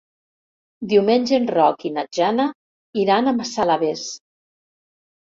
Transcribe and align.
Diumenge 0.93 1.35
en 1.41 1.45
Roc 1.57 1.87
i 1.91 1.93
na 1.99 2.05
Jana 2.21 2.49
iran 3.05 3.29
a 3.35 3.39
Massalavés. 3.39 4.11